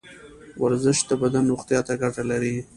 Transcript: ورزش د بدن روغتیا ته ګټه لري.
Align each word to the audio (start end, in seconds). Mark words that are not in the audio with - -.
ورزش 0.63 0.97
د 1.09 1.11
بدن 1.21 1.43
روغتیا 1.51 1.79
ته 1.87 1.93
ګټه 2.01 2.23
لري. 2.31 2.55